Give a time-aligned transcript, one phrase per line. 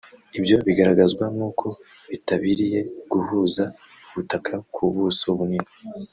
[0.37, 1.67] Ibyo bigaragazwa n’uko
[2.09, 2.79] bitabiriye
[3.11, 3.63] guhuza
[4.09, 5.71] ubutaka ku buso bunini